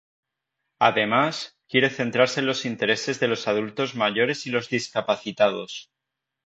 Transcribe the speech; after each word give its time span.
Además, 0.79 1.59
quiere 1.69 1.91
centrarse 1.91 2.39
en 2.39 2.47
los 2.47 2.65
intereses 2.65 3.19
de 3.19 3.27
los 3.27 3.47
adultos 3.47 3.93
mayores 3.93 4.47
y 4.47 4.49
los 4.49 4.67
discapacitados. 4.67 5.91